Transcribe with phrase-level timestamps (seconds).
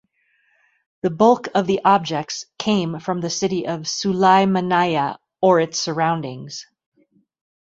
[1.03, 6.65] The bulk of the objects came from the city of Sulaymaniyah or its surroundings.